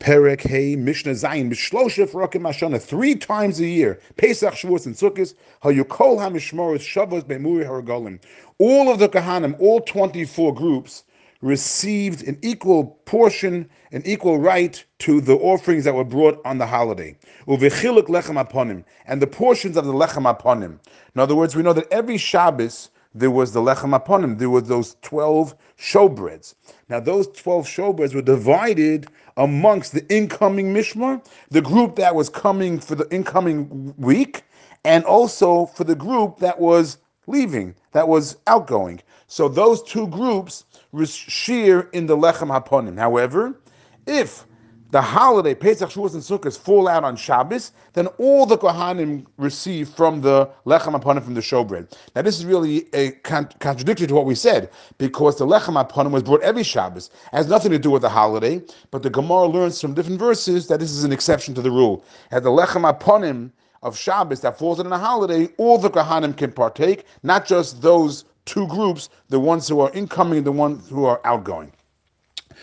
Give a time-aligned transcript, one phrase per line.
[0.00, 5.34] Perek Hey Mishnah Zayin B'Shlosha Frokim Hashana three times a year Pesach Shavuos and Sukkot
[5.64, 8.20] Hayukol Hamishmoros Shavuos Be'Muri Haragolim
[8.58, 11.02] all of the Kohanim all 24 groups
[11.40, 16.66] received an equal portion, an equal right to the offerings that were brought on the
[16.66, 17.16] holiday.
[17.46, 20.78] Uvechiluk lechem aponim, and the portions of the lechem aponim.
[21.14, 24.38] In other words, we know that every Shabbos there was the lechem aponim.
[24.38, 26.54] There were those twelve showbreads.
[26.88, 32.78] Now those twelve showbreads were divided amongst the incoming mishmar, the group that was coming
[32.78, 34.42] for the incoming week,
[34.84, 39.00] and also for the group that was leaving, that was outgoing.
[39.26, 40.64] So those two groups
[41.04, 42.98] share in the lechem haponim.
[42.98, 43.60] However,
[44.06, 44.46] if
[44.90, 49.88] the holiday Pesach, Shavuos, and Sukkot fall out on Shabbos, then all the Kohanim receive
[49.90, 51.94] from the lechem haponim from the showbread.
[52.16, 56.10] Now, this is really a con- contradictory to what we said because the lechem haponim
[56.10, 57.10] was brought every Shabbos.
[57.32, 60.68] It has nothing to do with the holiday, but the Gemara learns from different verses
[60.68, 62.02] that this is an exception to the rule.
[62.30, 63.50] At the lechem haponim
[63.82, 68.24] of Shabbos that falls on a holiday, all the Kohanim can partake, not just those
[68.46, 71.72] two groups, the ones who are incoming and the ones who are outgoing.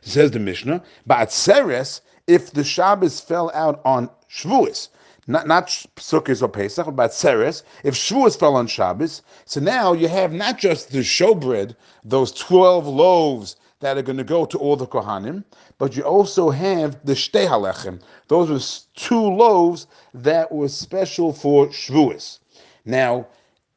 [0.00, 4.88] Says the Mishnah, but Seres, if the Shabbos fell out on Shavuos,
[5.26, 10.08] not not Sukkot or Pesach, but Seres, if Shavuos fell on Shabbos, so now you
[10.08, 14.76] have not just the showbread, those 12 loaves that are going to go to all
[14.76, 15.44] the Kohanim,
[15.78, 18.00] but you also have the Shtei.
[18.28, 22.38] Those were two loaves that were special for Shavuos.
[22.84, 23.26] Now,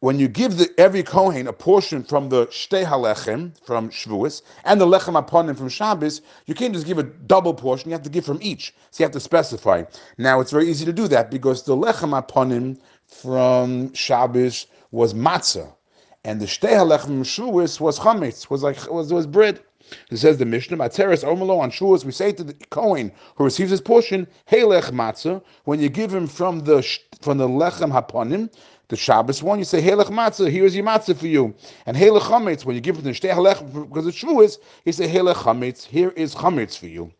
[0.01, 4.79] when you give the, every Kohen a portion from the Shtei HaLechem, from Shavuos, and
[4.79, 8.09] the Lechem Aponim from Shabbos, you can't just give a double portion, you have to
[8.09, 8.73] give from each.
[8.91, 9.83] So you have to specify.
[10.17, 15.73] Now, it's very easy to do that because the Lechem Aponim from Shabbos was matzah,
[16.23, 19.59] and the Shtei HaLechem from Shavuos was chametz, was like was, was bread.
[20.11, 23.71] It says the Mishnah, Materis Omalo on Shuas, we say to the Kohen who receives
[23.71, 26.81] his portion, Helech Matzah, when you give him from the
[27.21, 28.51] from the Lechem Haponim,
[28.89, 31.53] the Shabbos one, you say Helech Matzah, here is your matzah for you.
[31.85, 35.07] And Helech Chametz, when you give him the Shtei Halech because it's Shavuos, you say
[35.07, 37.11] Helech Chametz, here is Chametz for you.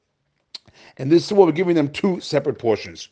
[0.98, 3.10] And this is what we're giving them two separate portions.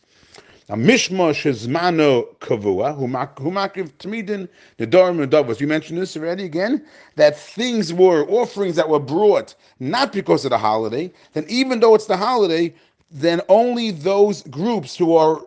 [0.69, 5.61] Now, Mishma Shezmano Kavua, who makiv Tamidin, the Dorim and Davos.
[5.61, 6.85] You mentioned this already again,
[7.15, 11.95] that things were offerings that were brought not because of the holiday, then even though
[11.95, 12.73] it's the holiday,
[13.09, 15.41] then only those groups who are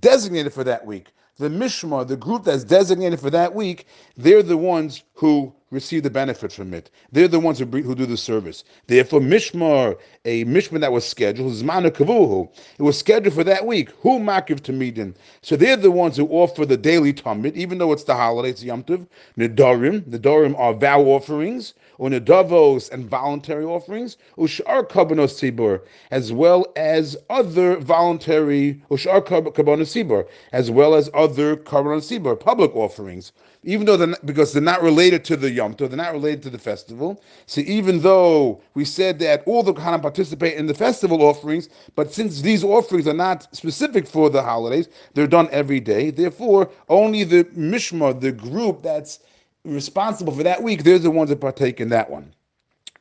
[0.00, 3.86] designated for that week, the Mishma, the group that's designated for that week,
[4.16, 6.90] they're the ones who receive the benefit from it.
[7.12, 8.64] They're the ones who, who do the service.
[8.86, 12.48] Therefore, Mishmar, a Mishmar that was scheduled, Zmana Kavuhu,
[12.78, 13.90] it was scheduled for that week.
[14.00, 15.14] Who makiv Tamidin?
[15.42, 18.62] So they're the ones who offer the daily Tamid, even though it's the holiday, it's
[18.62, 19.06] Yom Tov.
[19.36, 25.80] Nedarim, Nedarim are vow offerings or nedavos and voluntary offerings, ushar kabanos tzibur,
[26.10, 32.74] as well as other voluntary ushar kabanos tzibur, as well as other kabanos tzibur, public
[32.74, 33.32] offerings.
[33.66, 36.42] Even though they're not, because they're not related to the Yom Tov, they're not related
[36.42, 37.22] to the festival.
[37.46, 42.12] So even though we said that all the Kohanim participate in the festival offerings, but
[42.12, 46.10] since these offerings are not specific for the holidays, they're done every day.
[46.10, 49.20] Therefore, only the Mishmar, the group that's
[49.64, 52.34] responsible for that week, they're the ones that partake in that one,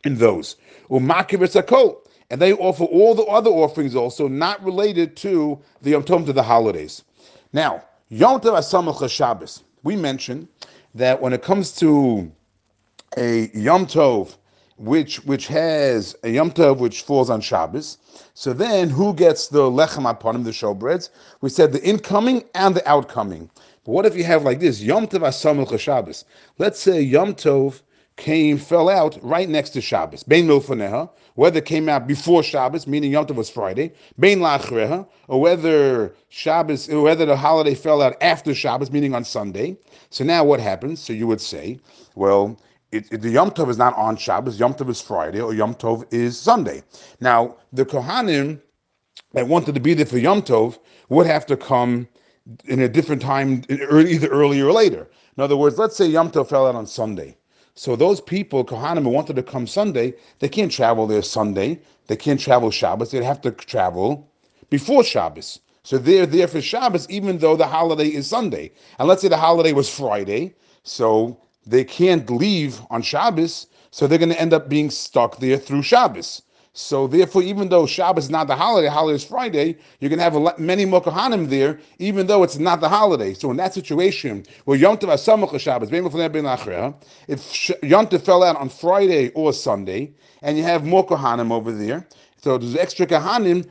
[0.05, 0.55] in those.
[0.89, 6.33] And they offer all the other offerings also, not related to the Yom Tov, to
[6.33, 7.03] the holidays.
[7.51, 9.63] Now, Yom Tov Asamach Shabbos.
[9.83, 10.47] We mentioned
[10.95, 12.31] that when it comes to
[13.17, 14.37] a Yom Tov,
[14.77, 17.97] which which has a Yom Tov which falls on Shabbos,
[18.33, 21.09] so then who gets the lechem haponim, the showbreads?
[21.41, 23.49] We said the incoming and the outcoming.
[23.85, 26.25] But what if you have like this Yom Tov Asamel Shabbos?
[26.57, 27.81] Let's say Yom Tov
[28.15, 30.23] came fell out right next to Shabbos.
[30.23, 35.07] Bein Milfaneha, whether it came out before Shabbos, meaning Yom Tov was Friday, Bein Lachreha,
[35.27, 39.77] or whether Shabbos, or whether the holiday fell out after Shabbos, meaning on Sunday.
[40.11, 40.99] So now what happens?
[40.99, 41.79] So you would say,
[42.15, 42.57] well,
[42.93, 45.75] it, it, the Yom Tov is not on Shabbos, Yom Tov is Friday, or Yom
[45.75, 46.83] Tov is Sunday.
[47.19, 48.61] Now, the Kohanim
[49.33, 50.77] that wanted to be there for Yom Tov
[51.09, 52.07] would have to come
[52.65, 55.09] in a different time, either earlier or later.
[55.37, 57.35] In other words, let's say Yom Tov fell out on Sunday.
[57.75, 61.79] So those people, Kohanim, who wanted to come Sunday, they can't travel there Sunday.
[62.05, 63.09] They can't travel Shabbos.
[63.09, 64.29] They'd have to travel
[64.69, 65.59] before Shabbos.
[65.83, 68.71] So they're there for Shabbos, even though the holiday is Sunday.
[68.99, 70.53] And let's say the holiday was Friday,
[70.83, 75.57] so they can't leave on Shabbos, so they're going to end up being stuck there
[75.57, 76.41] through Shabbos.
[76.75, 80.23] So therefore, even though Shabbos is not the holiday, holiday is Friday, you're going to
[80.23, 81.01] have a, many more
[81.47, 83.35] there, even though it's not the holiday.
[83.35, 85.89] So in that situation, where Yom Tov Asamach Shabbos,
[87.27, 91.05] if Yom Tov fell out on Friday or Sunday, and you have more
[91.51, 92.07] over there,
[92.43, 93.63] So there's extra kohanim.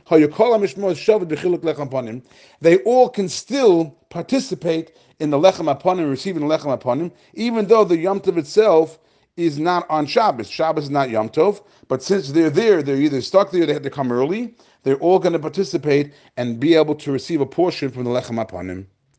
[1.61, 2.23] lechem
[2.59, 7.83] They all can still participate in the lechem aponim, receiving the lechem aponim, even though
[7.83, 8.97] the yom tov itself
[9.37, 10.49] is not on Shabbos.
[10.49, 13.83] Shabbos is not Yom Tov, but since they're there, they're either stuck there, they had
[13.83, 14.55] to come early.
[14.83, 18.43] They're all going to participate and be able to receive a portion from the lechem
[18.43, 18.85] aponim.